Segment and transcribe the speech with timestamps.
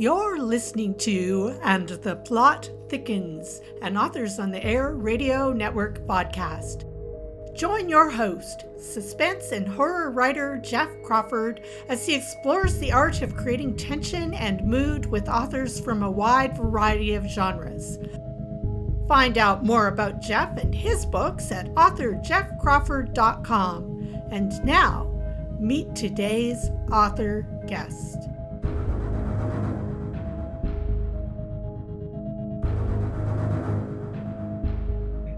[0.00, 6.86] You're listening to And the Plot Thickens, an Authors on the Air Radio Network podcast.
[7.54, 11.60] Join your host, suspense and horror writer Jeff Crawford,
[11.90, 16.56] as he explores the art of creating tension and mood with authors from a wide
[16.56, 17.98] variety of genres.
[19.06, 24.22] Find out more about Jeff and his books at authorjeffcrawford.com.
[24.30, 25.12] And now,
[25.60, 28.29] meet today's author guest.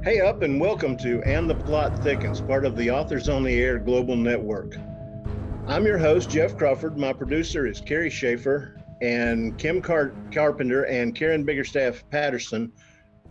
[0.04, 3.62] Hey up and welcome to And the Plot Thickens, part of the Authors on the
[3.62, 4.74] Air Global Network.
[5.68, 6.98] I'm your host, Jeff Crawford.
[6.98, 12.72] My producer is Carrie Schaefer, and Kim Car- Carpenter and Karen Biggerstaff Patterson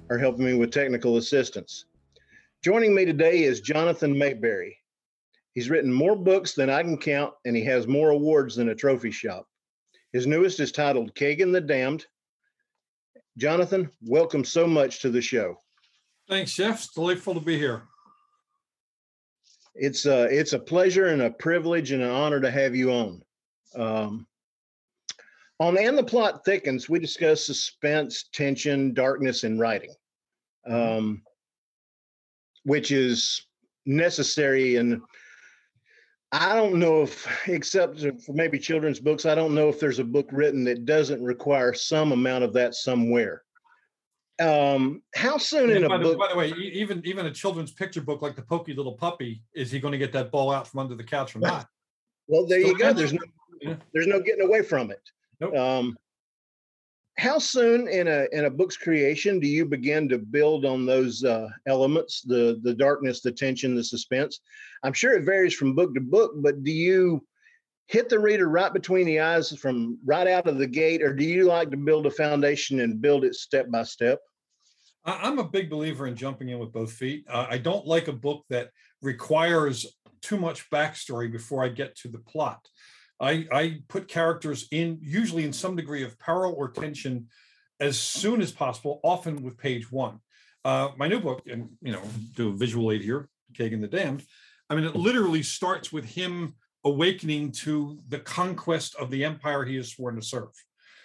[0.09, 1.88] are helping me with technical assistance.
[2.63, 4.77] Joining me today is Jonathan Maberry.
[5.53, 8.75] He's written more books than I can count, and he has more awards than a
[8.75, 9.45] trophy shop.
[10.13, 12.06] His newest is titled Kagan the Damned.
[13.38, 15.61] Jonathan, welcome so much to the show.
[16.32, 16.76] Thanks, Jeff.
[16.76, 17.82] It's delightful to be here.
[19.76, 22.90] It's a, uh, it's a pleasure and a privilege and an honor to have you
[22.90, 23.22] on.
[23.76, 24.26] Um,
[25.59, 29.94] on And the Plot Thickens, we discuss suspense, tension, darkness, and writing,
[30.66, 31.22] um,
[32.64, 33.46] which is
[33.86, 34.78] necessary.
[34.78, 35.02] And
[36.32, 40.06] I don't know if, except for maybe children's books, I don't know if there's a
[40.06, 43.44] book written that doesn't require some amount of that somewhere
[44.42, 46.14] um, how soon in a by book?
[46.14, 49.44] The, by the way, even even a children's picture book like the Pokey Little Puppy,
[49.53, 51.67] is he going to get that ball out from under the couch or not?
[52.28, 52.94] Well, there so you go.
[52.94, 53.22] There's no
[53.62, 53.75] yeah.
[53.94, 55.02] there's no getting away from it.
[55.39, 55.56] Nope.
[55.56, 55.97] Um,
[57.17, 61.23] how soon in a in a book's creation do you begin to build on those
[61.23, 64.39] uh, elements the the darkness the tension the suspense
[64.84, 67.23] i'm sure it varies from book to book but do you
[67.88, 71.25] hit the reader right between the eyes from right out of the gate or do
[71.25, 74.19] you like to build a foundation and build it step by step
[75.03, 77.25] I'm a big believer in jumping in with both feet.
[77.28, 78.69] Uh, I don't like a book that
[79.01, 79.85] requires
[80.22, 82.67] too much backstory before I get to the plot.
[83.19, 87.28] I, I put characters in, usually in some degree of peril or tension,
[87.79, 90.19] as soon as possible, often with page one.
[90.63, 92.01] Uh, my new book, and you know,
[92.35, 94.23] do a visual aid here, Kagan the Damned.
[94.69, 99.78] I mean, it literally starts with him awakening to the conquest of the empire he
[99.78, 100.51] is sworn to serve.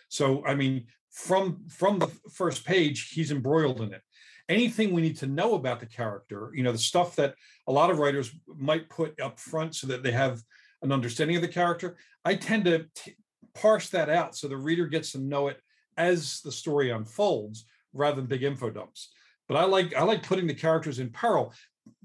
[0.09, 0.87] So, I mean,
[1.17, 4.03] from from the first page he's embroiled in it.
[4.51, 7.35] Anything we need to know about the character you know the stuff that
[7.67, 10.41] a lot of writers might put up front so that they have
[10.83, 13.17] an understanding of the character i tend to t-
[13.55, 15.59] parse that out so the reader gets to know it
[15.97, 19.11] as the story unfolds rather than big info dumps.
[19.49, 21.55] But i like i like putting the characters in peril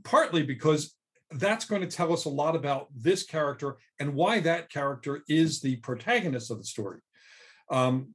[0.03, 0.95] partly because
[1.31, 5.61] that's going to tell us a lot about this character and why that character is
[5.61, 6.99] the protagonist of the story.
[7.69, 8.13] Um,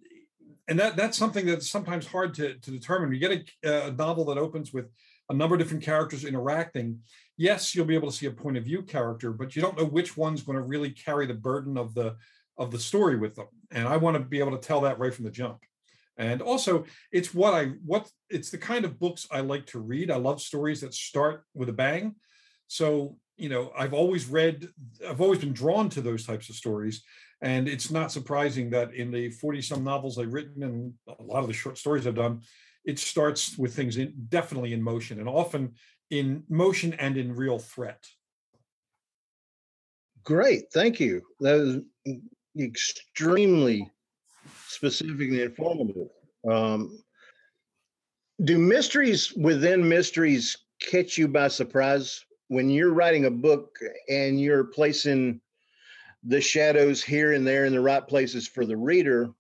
[0.69, 3.12] and that that's something that's sometimes hard to, to determine.
[3.12, 4.91] You get a, a, novel that opens with
[5.28, 7.00] a number of different characters interacting.
[7.37, 9.84] Yes, you'll be able to see a point of view character, but you don't know
[9.84, 12.16] which one's going to really carry the burden of the
[12.59, 13.49] of the story with them.
[13.71, 15.59] And I want to be able to tell that right from the jump.
[16.19, 20.10] And also, it's what I what it's the kind of books I like to read.
[20.10, 22.15] I love stories that start with a bang.
[22.69, 24.69] So you know, I've always read,
[25.06, 27.02] I've always been drawn to those types of stories.
[27.42, 31.42] And it's not surprising that in the 40 some novels I've written and a lot
[31.42, 32.41] of the short stories I've done,
[32.84, 35.74] it starts with things in, definitely in motion and often
[36.10, 38.06] in motion and in real threat.
[40.22, 40.72] Great.
[40.72, 41.22] Thank you.
[41.41, 42.16] That was
[42.58, 43.91] extremely
[44.66, 46.08] specific and informative.
[46.50, 46.98] Um,
[48.44, 54.65] do mysteries within mysteries catch you by surprise when you're writing a book and you're
[54.65, 55.41] placing
[56.25, 59.31] the shadows here and there in the right places for the reader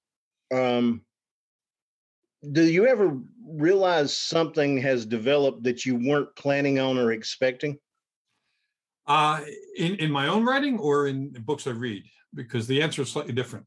[0.54, 1.02] um,
[2.52, 7.78] do you ever realize something has developed that you weren't planning on or expecting?
[9.06, 9.40] Uh,
[9.76, 12.04] in in my own writing or in books i read?
[12.34, 13.66] Because the answer is slightly different.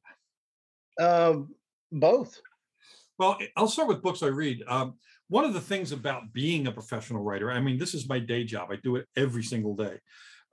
[0.99, 1.37] Uh,
[1.91, 2.39] both.
[3.17, 4.63] Well i'll start with books i read.
[4.67, 4.95] Um,
[5.29, 8.43] one of the things about being a professional writer i mean this is my day
[8.43, 9.97] job i do it every single day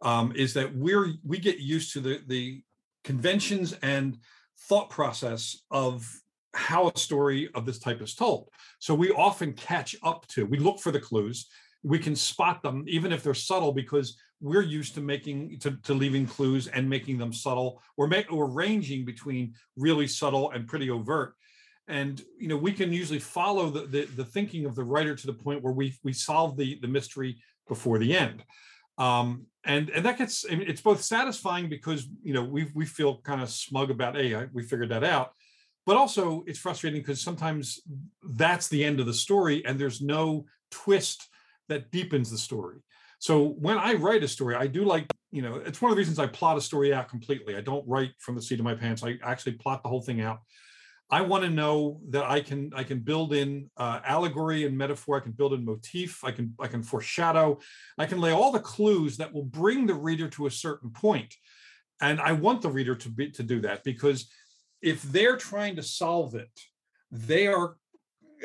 [0.03, 2.63] um, is that we're we get used to the the
[3.05, 4.19] conventions and
[4.69, 6.11] thought process of
[6.55, 8.49] how a story of this type is told.
[8.79, 11.47] So we often catch up to, we look for the clues,
[11.83, 15.95] we can spot them even if they're subtle because we're used to making to, to
[15.95, 20.91] leaving clues and making them subtle or make or ranging between really subtle and pretty
[20.91, 21.35] overt
[21.89, 25.27] and you know we can usually follow the, the, the thinking of the writer to
[25.27, 27.37] the point where we we solve the the mystery
[27.69, 28.45] before the end.
[28.99, 32.87] Um, and and that gets I mean, it's both satisfying because you know we we
[32.87, 35.33] feel kind of smug about hey we figured that out,
[35.85, 37.81] but also it's frustrating because sometimes
[38.23, 41.29] that's the end of the story and there's no twist
[41.69, 42.79] that deepens the story.
[43.19, 45.99] So when i write a story i do like you know it's one of the
[45.99, 47.57] reasons i plot a story out completely.
[47.57, 49.03] I don't write from the seat of my pants.
[49.03, 50.41] I actually plot the whole thing out
[51.11, 55.17] i want to know that i can i can build in uh, allegory and metaphor
[55.17, 57.59] i can build in motif i can i can foreshadow
[57.99, 61.35] i can lay all the clues that will bring the reader to a certain point
[62.01, 64.29] and i want the reader to be to do that because
[64.83, 66.51] if they're trying to solve it,
[67.11, 67.77] they are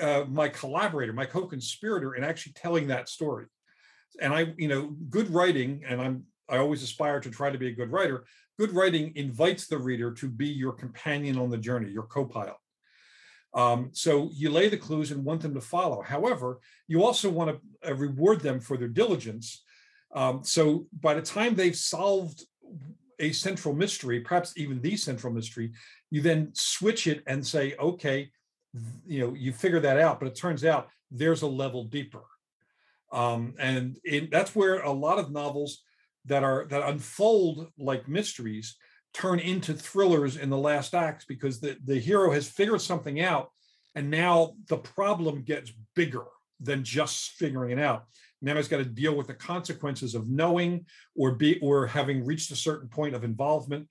[0.02, 3.46] uh, my collaborator, my co-conspirator in actually telling that story.
[4.20, 7.68] And I, you know, good writing, and I'm I always aspire to try to be
[7.68, 8.26] a good writer.
[8.62, 12.54] Good writing invites the reader to be your companion on the journey, your co-pilot.
[13.56, 16.04] Um, so you lay the clues and want them to follow.
[16.04, 19.64] However, you also want to uh, reward them for their diligence.
[20.14, 22.44] Um, so by the time they've solved
[23.18, 25.72] a central mystery, perhaps even the central mystery,
[26.12, 28.30] you then switch it and say, okay,
[29.08, 32.26] you know, you figure that out, but it turns out there's a level deeper.
[33.12, 35.82] Um, and it, that's where a lot of novels
[36.26, 38.76] that are that unfold like mysteries
[39.14, 43.52] turn into thrillers in the last acts because the, the hero has figured something out
[43.96, 46.24] and now the problem gets bigger
[46.60, 48.06] than just figuring it out.
[48.42, 50.86] Now he's got to deal with the consequences of knowing
[51.16, 53.88] or be or having reached a certain point of involvement.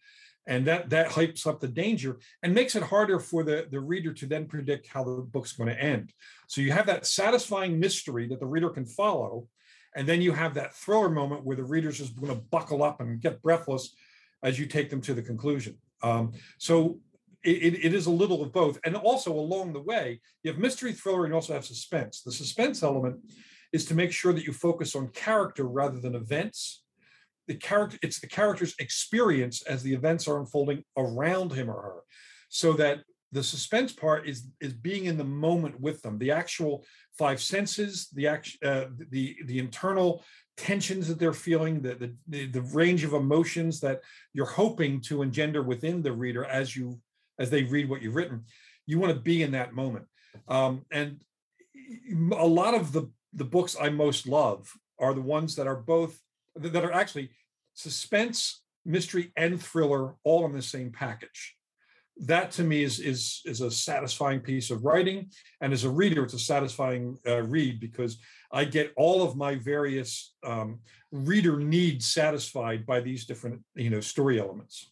[0.47, 4.13] And that that hypes up the danger and makes it harder for the, the reader
[4.15, 6.13] to then predict how the book's going to end.
[6.49, 9.47] So you have that satisfying mystery that the reader can follow
[9.95, 13.01] and then you have that thriller moment where the reader's just going to buckle up
[13.01, 13.95] and get breathless
[14.43, 15.77] as you take them to the conclusion.
[16.03, 17.01] Um, so
[17.43, 18.79] it, it is a little of both.
[18.85, 22.23] And also along the way you have mystery thriller and you also have suspense.
[22.23, 23.21] The suspense element
[23.73, 26.83] is to make sure that you focus on character rather than events.
[27.49, 32.01] The character it's the character's experience as the events are unfolding around him or her
[32.49, 33.01] so that
[33.33, 36.19] the suspense part is is being in the moment with them.
[36.19, 36.85] The actual
[37.19, 40.25] five senses the act uh, the the internal
[40.57, 44.01] tensions that they're feeling the, the the range of emotions that
[44.33, 47.01] you're hoping to engender within the reader as you
[47.39, 48.45] as they read what you've written.
[48.87, 50.07] You want to be in that moment.
[50.49, 51.21] Um, and
[52.37, 56.21] a lot of the the books i most love are the ones that are both
[56.57, 57.31] that are actually
[57.75, 61.57] suspense, mystery, and thriller all in the same package.
[62.21, 65.31] That to me is is is a satisfying piece of writing,
[65.61, 68.19] and as a reader, it's a satisfying uh, read because
[68.53, 70.81] I get all of my various um,
[71.13, 74.91] reader needs satisfied by these different you know story elements.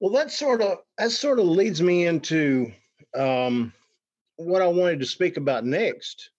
[0.00, 2.72] Well, that sort of that sort of leads me into
[3.16, 3.72] um,
[4.36, 6.30] what I wanted to speak about next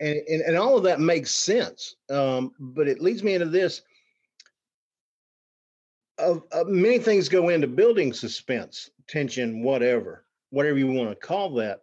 [0.00, 1.96] and, and, and all of that makes sense.
[2.10, 3.82] Um, but it leads me into this.
[6.66, 11.82] Many things go into building suspense, tension, whatever, whatever you want to call that.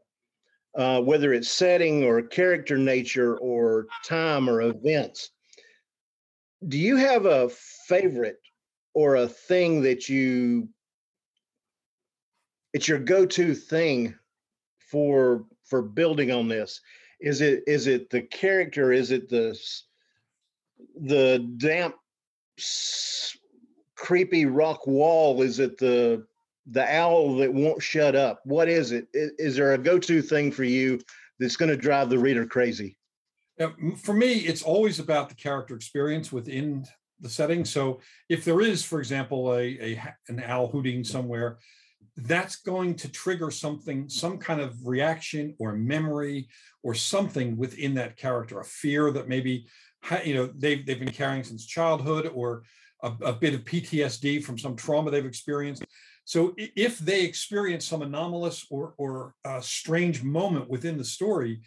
[0.76, 5.30] Uh, whether it's setting or character nature or time or events.
[6.68, 7.50] Do you have a
[7.88, 8.40] favorite
[8.96, 10.68] or a thing that you
[12.74, 14.16] it's your go-to thing
[14.90, 16.82] for for building on this
[17.22, 19.58] is it is it the character is it the
[21.02, 21.96] the damp
[24.04, 26.26] creepy rock wall is it the
[26.68, 28.40] the owl that won't shut up?
[28.46, 29.08] What is it?
[29.14, 31.00] Is, is there a go-to thing for you
[31.40, 32.98] that's going to drive the reader crazy?
[34.04, 36.86] For me it's always about the character experience within
[37.22, 37.64] the setting.
[37.64, 41.60] So if there is for example a, a an owl hooting somewhere
[42.18, 46.50] that's going to trigger something, some kind of reaction or memory
[46.84, 49.66] or something within that character, a fear that maybe
[50.26, 52.64] you know they've they've been carrying since childhood or
[53.04, 55.86] a, a bit of PTSD from some trauma they've experienced.
[56.26, 61.62] So if they experience some anomalous or or uh, strange moment within the story,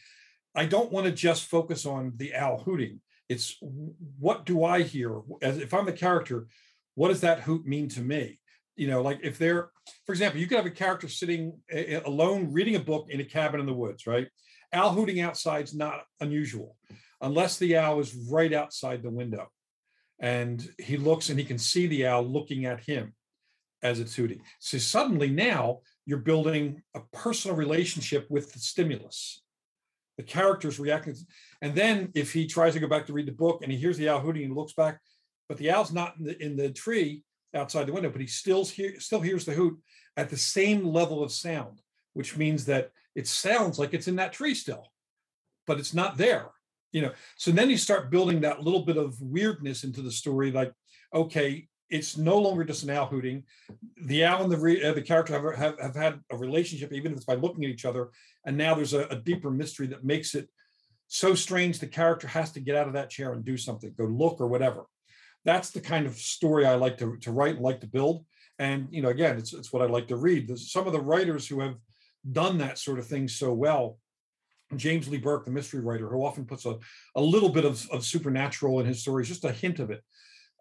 [0.54, 3.00] I don't want to just focus on the owl hooting.
[3.28, 3.56] It's
[4.18, 5.20] what do I hear?
[5.42, 6.48] As if I'm the character,
[6.94, 8.40] what does that hoot mean to me?
[8.76, 9.70] you know like if they're
[10.04, 11.58] for example you could have a character sitting
[12.04, 14.28] alone reading a book in a cabin in the woods right
[14.72, 16.76] owl hooting outside is not unusual
[17.20, 19.48] unless the owl is right outside the window
[20.20, 23.14] and he looks and he can see the owl looking at him
[23.82, 29.42] as it's hooting so suddenly now you're building a personal relationship with the stimulus
[30.16, 31.14] the character's reacting
[31.60, 33.98] and then if he tries to go back to read the book and he hears
[33.98, 34.98] the owl hooting and looks back
[35.48, 37.22] but the owl's not in the, in the tree
[37.56, 39.78] outside the window, but he still hear, still hears the hoot
[40.16, 41.80] at the same level of sound,
[42.12, 44.92] which means that it sounds like it's in that tree still,
[45.66, 46.50] but it's not there.
[46.92, 50.50] You know, so then you start building that little bit of weirdness into the story,
[50.50, 50.72] like,
[51.12, 53.44] okay, it's no longer just an owl hooting.
[54.04, 57.12] The owl and the re, uh, the character have, have, have had a relationship, even
[57.12, 58.10] if it's by looking at each other.
[58.44, 60.48] And now there's a, a, deeper mystery that makes it
[61.06, 61.78] so strange.
[61.78, 64.48] The character has to get out of that chair and do something, go look or
[64.48, 64.86] whatever.
[65.44, 68.24] That's the kind of story I like to, to write and like to build.
[68.58, 70.48] And you know, again, it's it's what I like to read.
[70.48, 71.76] There's some of the writers who have
[72.32, 73.98] done that sort of thing so well.
[74.74, 76.76] James Lee Burke, the mystery writer, who often puts a,
[77.14, 80.02] a little bit of, of supernatural in his stories, just a hint of it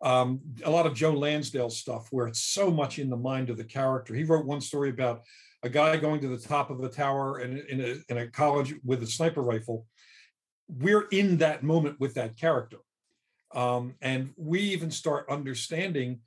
[0.01, 3.57] um, a lot of Joe Lansdale stuff where it's so much in the mind of
[3.57, 4.13] the character.
[4.13, 5.23] He wrote one story about
[5.63, 8.75] a guy going to the top of a tower in, in, a, in a college
[8.83, 9.85] with a sniper rifle.
[10.67, 12.77] We're in that moment with that character.
[13.53, 16.19] Um, and we even start understanding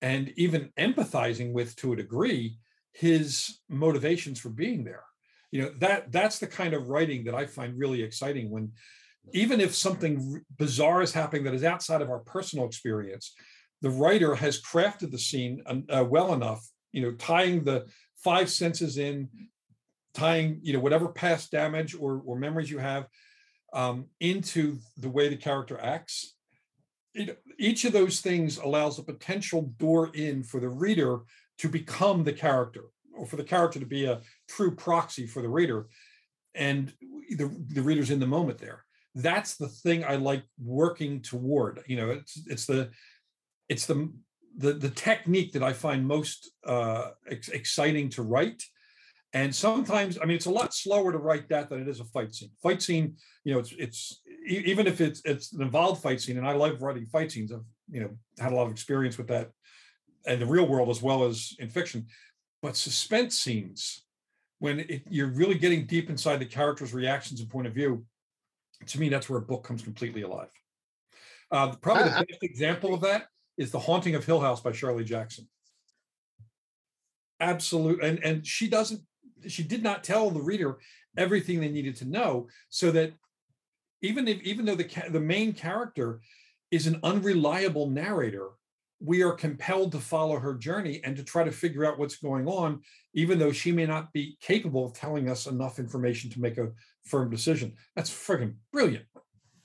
[0.00, 2.56] and even empathizing with, to a degree,
[2.92, 5.02] his motivations for being there.
[5.50, 8.72] You know, that that's the kind of writing that I find really exciting when
[9.32, 13.34] even if something bizarre is happening that is outside of our personal experience,
[13.80, 17.86] the writer has crafted the scene uh, well enough, you know, tying the
[18.16, 19.28] five senses in,
[20.14, 23.06] tying, you know, whatever past damage or, or memories you have
[23.72, 26.34] um, into the way the character acts.
[27.14, 31.20] It, each of those things allows a potential door in for the reader
[31.58, 32.84] to become the character
[33.18, 35.88] or for the character to be a true proxy for the reader
[36.54, 36.92] and
[37.30, 38.84] the, the reader's in the moment there
[39.14, 41.82] that's the thing I like working toward.
[41.86, 42.90] You know, it's it's the
[43.68, 44.12] it's the
[44.56, 48.62] the the technique that I find most uh, ex- exciting to write.
[49.34, 52.04] And sometimes, I mean, it's a lot slower to write that than it is a
[52.04, 52.50] fight scene.
[52.62, 56.46] Fight scene, you know, it's it's even if it's it's an involved fight scene, and
[56.46, 57.52] I love writing fight scenes.
[57.52, 59.50] I've you know had a lot of experience with that
[60.26, 62.06] in the real world as well as in fiction.
[62.62, 64.04] But suspense scenes,
[64.58, 68.04] when it, you're really getting deep inside the character's reactions and point of view,
[68.86, 70.50] to me, that's where a book comes completely alive.
[71.50, 75.04] Uh, probably the best example of that is The Haunting of Hill House by Shirley
[75.04, 75.48] Jackson.
[77.40, 79.00] Absolute, and and she doesn't,
[79.46, 80.78] she did not tell the reader
[81.16, 83.12] everything they needed to know, so that
[84.02, 86.20] even if even though the the main character
[86.70, 88.48] is an unreliable narrator,
[89.00, 92.48] we are compelled to follow her journey and to try to figure out what's going
[92.48, 92.80] on,
[93.14, 96.70] even though she may not be capable of telling us enough information to make a
[97.04, 97.74] firm decision.
[97.94, 99.04] That's friggin' brilliant.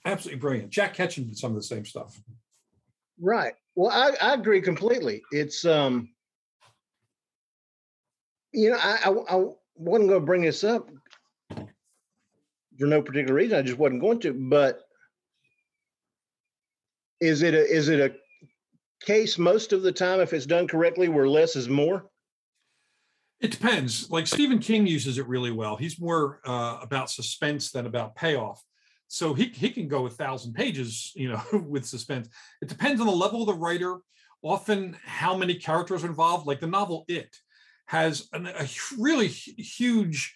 [0.05, 0.69] Absolutely brilliant.
[0.69, 2.19] Jack Ketchum did some of the same stuff.
[3.19, 3.53] Right.
[3.75, 5.23] Well, I, I agree completely.
[5.31, 6.09] It's um,
[8.51, 10.89] you know, I I, I wasn't going to bring this up
[11.49, 11.67] for
[12.87, 13.57] no particular reason.
[13.57, 14.33] I just wasn't going to.
[14.33, 14.81] But
[17.19, 18.13] is it a is it a
[19.05, 22.05] case most of the time if it's done correctly where less is more?
[23.39, 24.09] It depends.
[24.09, 25.75] Like Stephen King uses it really well.
[25.75, 28.63] He's more uh, about suspense than about payoff.
[29.09, 32.29] So he, he can go a thousand pages, you know, with suspense.
[32.61, 33.97] It depends on the level of the writer,
[34.41, 36.47] often how many characters are involved.
[36.47, 37.35] Like the novel It
[37.87, 38.67] has an, a
[38.97, 40.35] really huge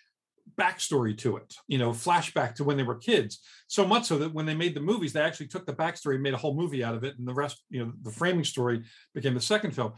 [0.56, 3.40] backstory to it, you know, flashback to when they were kids.
[3.68, 6.24] So much so that when they made the movies, they actually took the backstory and
[6.24, 7.18] made a whole movie out of it.
[7.18, 9.94] And the rest, you know, the framing story became the second film.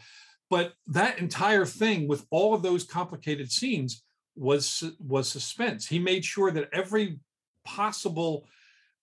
[0.49, 4.03] But that entire thing with all of those complicated scenes
[4.35, 5.85] was was suspense.
[5.87, 7.19] He made sure that every
[7.65, 8.47] possible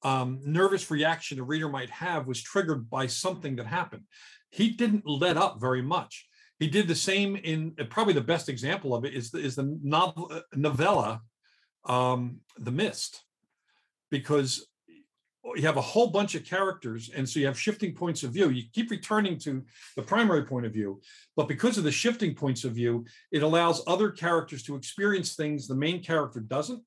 [0.02, 4.02] um, nervous reaction a reader might have was triggered by something that happened.
[4.50, 6.26] He didn't let up very much.
[6.58, 9.78] He did the same in probably the best example of it is the, is the
[9.82, 11.20] novel uh, novella,
[11.86, 13.22] um, The Mist,
[14.10, 14.66] because
[15.54, 18.50] you have a whole bunch of characters and so you have shifting points of view.
[18.50, 19.64] You keep returning to
[19.94, 21.00] the primary point of view
[21.36, 25.68] but because of the shifting points of view it allows other characters to experience things
[25.68, 26.82] the main character doesn't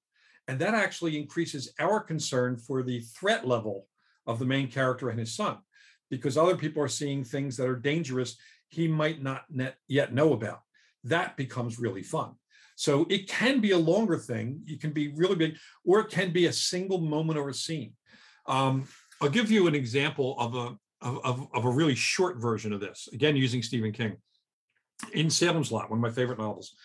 [0.49, 3.87] and that actually increases our concern for the threat level
[4.27, 5.57] of the main character and his son
[6.09, 8.35] because other people are seeing things that are dangerous
[8.69, 9.45] he might not
[9.87, 10.61] yet know about.
[11.03, 12.35] That becomes really fun
[12.79, 15.55] so it can be a longer thing it can be really big
[15.85, 17.93] or it can be a single moment or a scene
[18.47, 18.87] um,
[19.21, 23.07] I'll give you an example of a of, of, a really short version of this.
[23.13, 24.17] Again, using Stephen King.
[25.13, 26.75] In Salem's Lot, one of my favorite novels,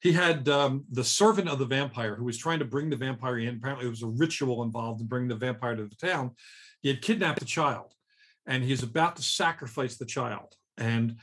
[0.00, 3.38] he had um, the servant of the vampire who was trying to bring the vampire
[3.38, 3.56] in.
[3.56, 6.30] Apparently, there was a ritual involved in bringing the vampire to the town.
[6.80, 7.92] He had kidnapped the child,
[8.46, 10.54] and he's about to sacrifice the child.
[10.78, 11.16] And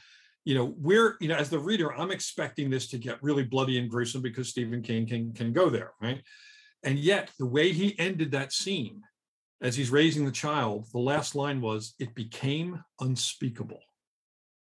[0.45, 3.79] you know, we're you know, as the reader, I'm expecting this to get really bloody
[3.79, 6.21] and gruesome because Stephen King can can go there, right?
[6.83, 9.01] And yet, the way he ended that scene
[9.61, 13.79] as he's raising the child, the last line was, It became unspeakable.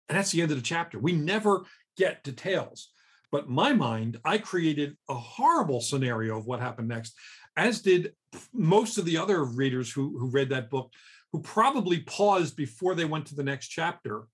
[0.07, 0.97] And that's the end of the chapter.
[0.97, 1.65] We never
[1.97, 2.89] get details.
[3.29, 7.13] But my mind, I created a horrible scenario of what happened next,
[7.57, 8.13] as did
[8.53, 10.93] most of the other readers who, who read that book,
[11.33, 14.27] who probably paused before they went to the next chapter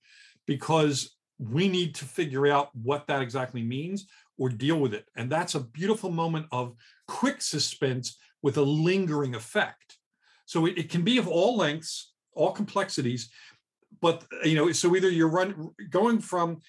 [0.46, 4.06] because we need to figure out what that exactly means
[4.38, 5.06] or deal with it.
[5.16, 6.74] And that's a beautiful moment of
[7.06, 9.96] quick suspense with a lingering effect.
[10.46, 13.30] So it, it can be of all lengths, all complexities,
[14.00, 16.60] but you know, so either you're run going from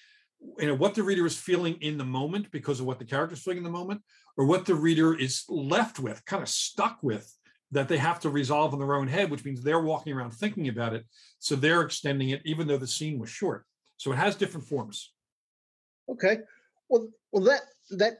[0.58, 3.34] you know what the reader is feeling in the moment because of what the character
[3.34, 4.00] is feeling in the moment,
[4.36, 7.30] or what the reader is left with, kind of stuck with
[7.72, 10.68] that they have to resolve in their own head, which means they're walking around thinking
[10.68, 11.04] about it.
[11.40, 13.64] So they're extending it, even though the scene was short.
[13.96, 15.12] So it has different forms.
[16.08, 16.38] Okay.
[16.88, 18.18] Well, well, that that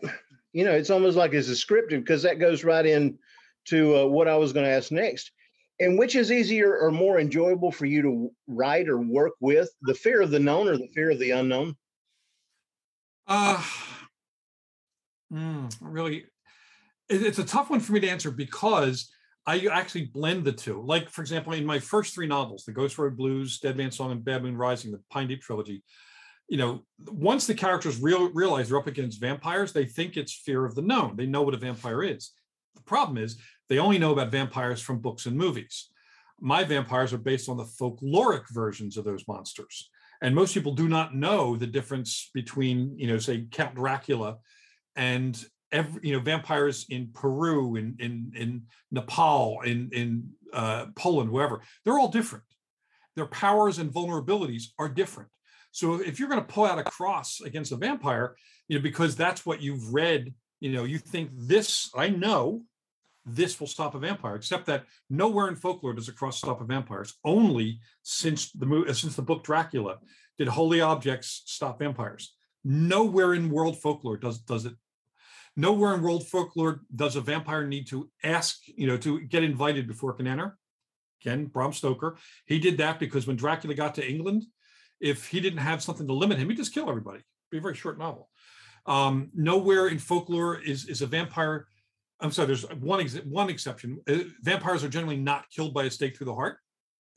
[0.52, 3.18] you know, it's almost like it's descriptive because that goes right in
[3.66, 5.32] to uh, what I was going to ask next.
[5.78, 9.94] And which is easier or more enjoyable for you to write or work with, the
[9.94, 11.76] fear of the known or the fear of the unknown?
[13.26, 13.62] Uh,
[15.30, 16.24] mm, really,
[17.10, 19.10] it, it's a tough one for me to answer because
[19.46, 20.82] I actually blend the two.
[20.82, 24.10] Like, for example, in my first three novels, The Ghost Road Blues, Dead Man's Song,
[24.10, 25.84] and Bad Moon Rising, the Pine Deep trilogy,
[26.48, 30.64] you know, once the characters real, realize they're up against vampires, they think it's fear
[30.64, 31.16] of the known.
[31.16, 32.32] They know what a vampire is.
[32.74, 33.36] The problem is
[33.68, 35.90] they only know about vampires from books and movies.
[36.40, 39.90] My vampires are based on the folkloric versions of those monsters.
[40.22, 44.36] And most people do not know the difference between, you know, say Count Dracula
[44.94, 45.42] and
[45.78, 48.50] every, you know, vampires in Peru, in in, in
[48.90, 50.06] Nepal, in in
[50.52, 51.56] uh, Poland, wherever.
[51.82, 52.44] They're all different.
[53.16, 55.30] Their powers and vulnerabilities are different.
[55.70, 58.28] So if you're going to pull out a cross against a vampire,
[58.68, 62.62] you know, because that's what you've read, you know, you think this, I know
[63.26, 66.64] this will stop a vampire, except that nowhere in folklore does a cross stop a
[66.64, 67.02] vampire.
[67.02, 69.98] It's only since the movie, since the book Dracula
[70.38, 72.34] did holy objects stop vampires.
[72.64, 74.74] Nowhere in world folklore does does it.
[75.56, 79.88] Nowhere in world folklore does a vampire need to ask, you know, to get invited
[79.88, 80.58] before it can enter.
[81.22, 82.18] Again, Bram Stoker.
[82.44, 84.44] He did that because when Dracula got to England,
[85.00, 87.18] if he didn't have something to limit him, he'd just kill everybody.
[87.18, 88.28] It'd be a very short novel.
[88.84, 91.66] Um, nowhere in folklore is is a vampire
[92.20, 94.00] I'm sorry, there's one ex- one exception.
[94.08, 96.58] Uh, vampires are generally not killed by a stake through the heart.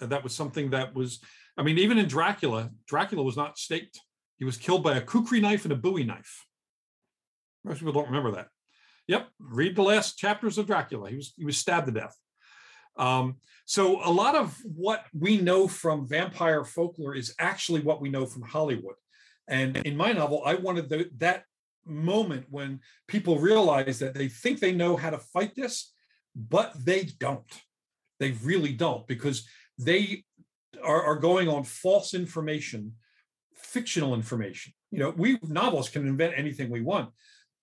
[0.02, 1.19] Uh, that was something that was,
[1.58, 3.99] I mean, even in Dracula, Dracula was not staked.
[4.38, 6.45] He was killed by a kukri knife and a Bowie knife.
[7.69, 8.47] Most people don't remember that.
[9.08, 11.10] Yep, read the last chapters of Dracula.
[11.10, 12.17] He was he was stabbed to death.
[12.97, 18.10] Um, so a lot of what we know from vampire folklore is actually what we
[18.10, 18.95] know from Hollywood.
[19.47, 21.43] And in my novel, I wanted the, that
[21.86, 25.93] moment when people realize that they think they know how to fight this,
[26.36, 27.51] but they don't.
[28.19, 30.23] They really don't because they
[30.84, 32.93] are, are going on false information,
[33.55, 34.73] fictional information.
[34.91, 37.12] You know, we novelists can invent anything we want.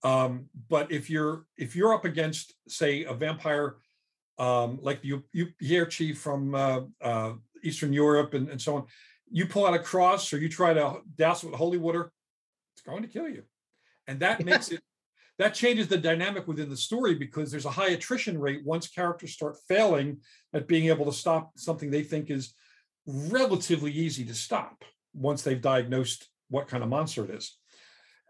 [0.02, 3.76] Um, but if you're if you're up against, say, a vampire
[4.38, 7.32] um, like you you Yerchi from uh, uh,
[7.62, 8.84] Eastern Europe and, and so on,
[9.30, 12.12] you pull out a cross or you try to douse it with holy water,
[12.74, 13.42] it's going to kill you.
[14.06, 14.80] And that makes it
[15.38, 19.32] that changes the dynamic within the story because there's a high attrition rate once characters
[19.32, 20.18] start failing
[20.54, 22.54] at being able to stop something they think is
[23.06, 24.82] relatively easy to stop
[25.14, 27.58] once they've diagnosed what kind of monster it is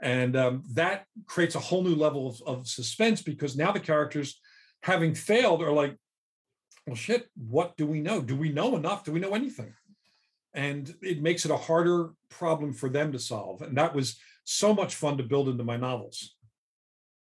[0.03, 4.41] and um, that creates a whole new level of, of suspense because now the characters
[4.83, 5.97] having failed are like
[6.87, 9.73] well shit what do we know do we know enough do we know anything
[10.55, 14.73] and it makes it a harder problem for them to solve and that was so
[14.73, 16.35] much fun to build into my novels.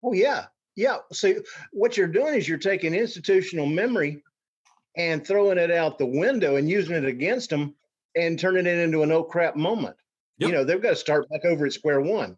[0.04, 0.44] Oh yeah,
[0.76, 0.98] yeah.
[1.12, 1.34] So
[1.72, 4.22] what you're doing is you're taking institutional memory
[4.96, 7.74] and throwing it out the window and using it against them
[8.14, 9.96] and turning it into an oh crap moment.
[10.38, 10.48] Yep.
[10.48, 12.36] You know, they've got to start back over at square one.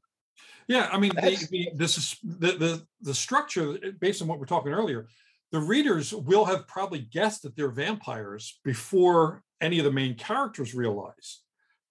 [0.68, 4.46] Yeah, I mean, the, the, this is the, the the structure based on what we're
[4.46, 5.08] talking earlier.
[5.52, 10.74] The readers will have probably guessed that they're vampires before any of the main characters
[10.74, 11.42] realize.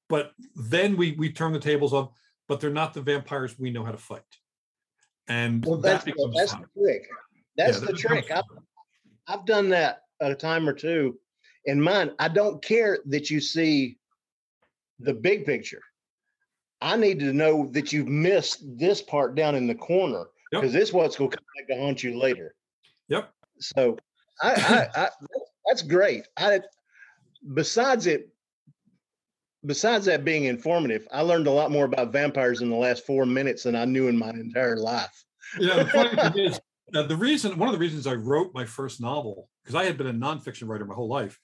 [0.09, 2.11] But then we we turn the tables of
[2.47, 4.21] but they're not the vampires we know how to fight.
[5.27, 7.07] And well, that's, that that's the trick.
[7.57, 8.31] That's yeah, the trick.
[8.31, 8.43] I've,
[9.27, 11.17] I've done that a time or two
[11.65, 12.11] in mine.
[12.19, 13.97] I don't care that you see
[14.99, 15.81] the big picture.
[16.85, 20.79] I need to know that you've missed this part down in the corner because yep.
[20.79, 22.53] this what's going to come back to haunt you later.
[23.09, 23.33] Yep.
[23.59, 23.97] So
[24.43, 25.09] I, I, I
[25.65, 26.27] that's great.
[26.37, 26.59] I
[27.55, 28.29] besides it
[29.65, 33.25] besides that being informative, I learned a lot more about vampires in the last four
[33.25, 35.23] minutes than I knew in my entire life.
[35.57, 36.59] yeah, the funny thing is,
[36.93, 39.97] uh, the reason one of the reasons I wrote my first novel because I had
[39.97, 41.39] been a nonfiction writer my whole life.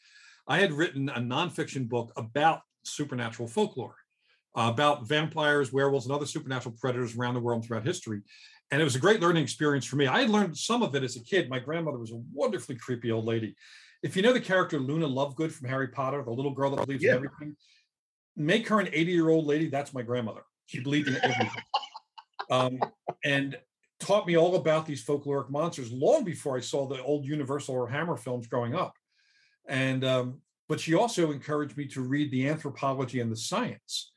[0.47, 3.95] I had written a nonfiction book about supernatural folklore,
[4.55, 8.21] about vampires, werewolves, and other supernatural predators around the world throughout history.
[8.71, 10.07] And it was a great learning experience for me.
[10.07, 11.49] I had learned some of it as a kid.
[11.49, 13.55] My grandmother was a wonderfully creepy old lady.
[14.03, 17.03] If you know the character Luna Lovegood from Harry Potter, the little girl that believes
[17.03, 17.11] yeah.
[17.11, 17.55] in everything,
[18.35, 19.69] make her an 80 year old lady.
[19.69, 20.41] That's my grandmother.
[20.65, 21.49] She believed in everything.
[22.49, 22.79] um,
[23.23, 23.57] and
[23.99, 27.87] taught me all about these folkloric monsters long before I saw the old Universal or
[27.87, 28.93] Hammer films growing up.
[29.67, 34.10] And um, but she also encouraged me to read the anthropology and the science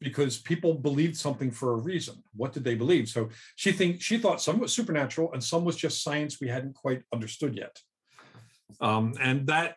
[0.00, 2.22] because people believed something for a reason.
[2.34, 3.08] What did they believe?
[3.08, 6.74] So she think she thought some was supernatural and some was just science we hadn't
[6.74, 7.78] quite understood yet.
[8.80, 9.76] Um, and that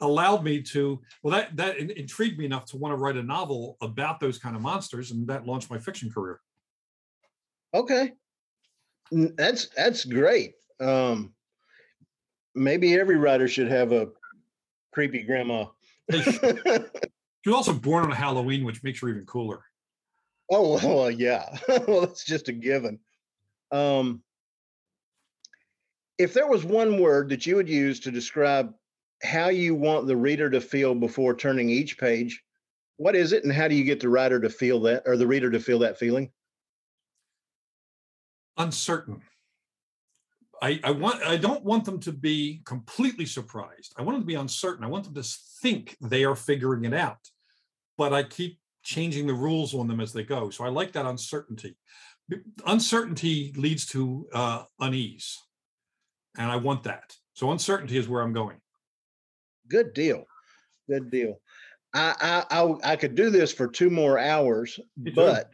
[0.00, 3.76] allowed me to well that that intrigued me enough to want to write a novel
[3.80, 6.40] about those kind of monsters and that launched my fiction career
[7.72, 8.12] okay
[9.36, 11.32] that's that's great um
[12.56, 14.08] maybe every writer should have a
[14.92, 15.64] creepy grandma
[17.44, 19.62] she was also born on halloween which makes her even cooler
[20.50, 22.98] oh well yeah well that's just a given
[23.70, 24.22] um
[26.18, 28.72] if there was one word that you would use to describe
[29.24, 32.42] how you want the reader to feel before turning each page.
[32.96, 35.26] What is it, and how do you get the writer to feel that, or the
[35.26, 36.30] reader to feel that feeling?
[38.56, 39.20] Uncertain.
[40.62, 41.22] I, I want.
[41.24, 43.94] I don't want them to be completely surprised.
[43.96, 44.84] I want them to be uncertain.
[44.84, 45.28] I want them to
[45.60, 47.18] think they are figuring it out,
[47.96, 50.50] but I keep changing the rules on them as they go.
[50.50, 51.76] So I like that uncertainty.
[52.66, 55.38] Uncertainty leads to uh, unease,
[56.38, 57.14] and I want that.
[57.34, 58.56] So uncertainty is where I'm going.
[59.68, 60.24] Good deal.
[60.88, 61.40] Good deal.
[61.92, 65.50] I I I, I could do this for two more hours, but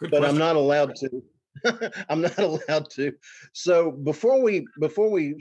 [0.00, 0.24] but question.
[0.24, 1.22] I'm not allowed to.
[2.08, 3.12] I'm not allowed to.
[3.52, 5.36] So before we before we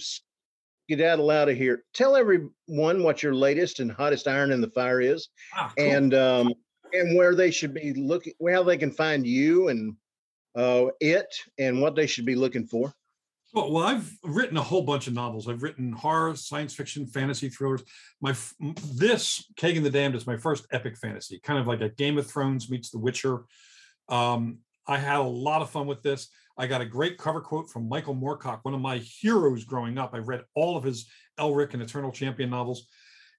[0.88, 2.52] get out of here, tell everyone
[3.04, 5.86] what your latest and hottest iron in the fire is, ah, cool.
[5.86, 6.54] and um
[6.94, 9.96] and where they should be looking, how they can find you and
[10.56, 11.28] uh, it,
[11.60, 12.94] and what they should be looking for.
[13.54, 15.48] Well, well, I've written a whole bunch of novels.
[15.48, 17.84] I've written horror, science fiction, fantasy thrillers.
[18.22, 18.36] My
[18.96, 22.28] this Kagan the Damned is my first epic fantasy, kind of like a Game of
[22.30, 23.46] Thrones meets The Witcher.
[24.10, 26.28] Um, I had a lot of fun with this.
[26.58, 30.14] I got a great cover quote from Michael Moorcock, one of my heroes growing up.
[30.14, 31.08] I read all of his
[31.40, 32.88] Elric and Eternal Champion novels.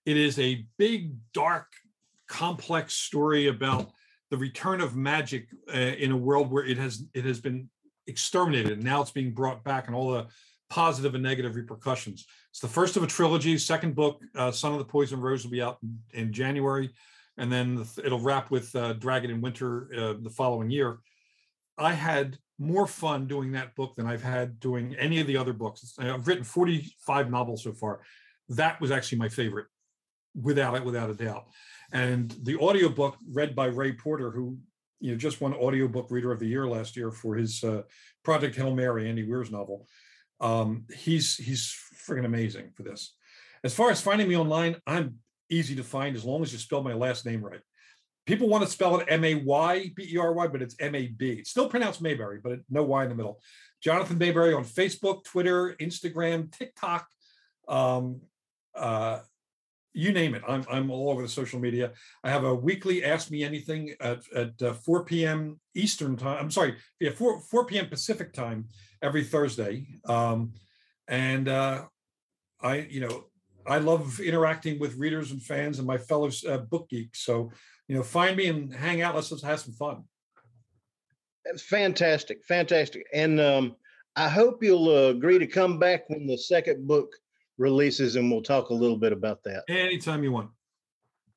[0.05, 1.67] It is a big, dark,
[2.29, 3.91] complex story about
[4.31, 7.69] the return of magic uh, in a world where it has it has been
[8.07, 8.73] exterminated.
[8.73, 10.27] And now it's being brought back and all the
[10.69, 12.27] positive and negative repercussions.
[12.51, 13.57] It's the first of a trilogy.
[13.59, 16.91] Second book, uh, Son of the Poison Rose, will be out in, in January.
[17.39, 20.99] And then it'll wrap with uh, Dragon in Winter uh, the following year.
[21.79, 25.53] I had more fun doing that book than I've had doing any of the other
[25.53, 25.95] books.
[25.99, 28.01] I've written 45 novels so far.
[28.49, 29.67] That was actually my favorite,
[30.41, 31.47] without it, without a doubt.
[31.93, 34.59] And the audiobook read by Ray Porter, who
[35.01, 37.83] you know just won audiobook reader of the year last year for his uh,
[38.25, 39.87] project hail mary andy weir's novel
[40.41, 43.15] um, he's he's friggin' amazing for this
[43.65, 45.17] as far as finding me online i'm
[45.51, 47.61] easy to find as long as you spell my last name right
[48.27, 52.83] people want to spell it m-a-y-b-e-r-y but it's m-a-b it's still pronounced mayberry but no
[52.83, 53.41] y in the middle
[53.83, 57.07] jonathan maberry on facebook twitter instagram tiktok
[57.69, 58.21] um,
[58.75, 59.21] uh,
[59.97, 60.43] you name it.
[60.47, 61.93] I'm, I'm all over the social media.
[62.23, 65.59] I have a weekly Ask Me Anything at, at uh, 4 p.m.
[65.75, 66.37] Eastern time.
[66.39, 67.89] I'm sorry, yeah, 4, 4 p.m.
[67.89, 68.67] Pacific time
[69.01, 69.87] every Thursday.
[70.05, 70.53] Um,
[71.09, 71.87] and uh,
[72.61, 73.25] I, you know,
[73.69, 77.25] I love interacting with readers and fans and my fellow uh, book geeks.
[77.25, 77.51] So,
[77.89, 79.15] you know, find me and hang out.
[79.15, 80.05] Let's just have some fun.
[81.45, 82.45] That's fantastic.
[82.45, 83.07] Fantastic.
[83.13, 83.77] And um,
[84.17, 87.13] I hope you'll uh, agree to come back when the second book
[87.59, 89.65] releases, and we'll talk a little bit about that.
[89.69, 90.51] Anytime you want.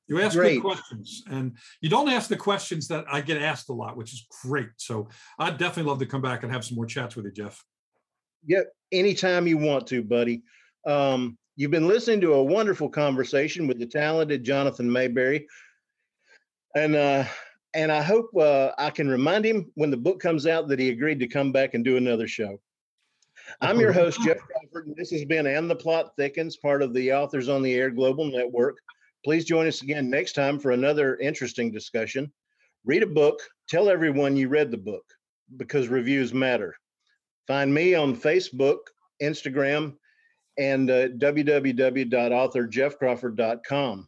[0.08, 0.56] You ask great.
[0.56, 4.12] good questions, and you don't ask the questions that I get asked a lot, which
[4.12, 4.70] is great.
[4.78, 7.64] So I'd definitely love to come back and have some more chats with you, Jeff.
[8.48, 10.42] Yep, anytime you want to, buddy.
[10.88, 15.46] Um, you've been listening to a wonderful conversation with the talented Jonathan Maberry,
[16.74, 17.26] and uh,
[17.74, 20.90] and I hope uh, I can remind him when the book comes out that he
[20.90, 22.60] agreed to come back and do another show.
[23.60, 26.94] I'm your host, Jeff Crawford, and this has been And the Plot Thickens, part of
[26.94, 28.78] the Authors on the Air Global Network.
[29.26, 32.32] Please join us again next time for another interesting discussion.
[32.86, 35.04] Read a book, tell everyone you read the book
[35.58, 36.74] because reviews matter.
[37.48, 38.78] Find me on Facebook,
[39.22, 39.96] Instagram,
[40.60, 44.08] and uh, www.authorjeffcrawford.com.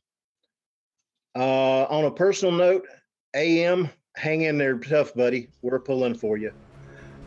[1.34, 2.86] Uh, on a personal note,
[3.34, 5.48] AM, hang in there tough, buddy.
[5.62, 6.52] We're pulling for you.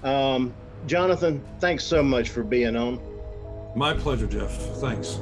[0.03, 0.53] Um,
[0.87, 3.01] Jonathan, thanks so much for being on.
[3.75, 4.55] My pleasure, Jeff.
[4.77, 5.19] Thanks.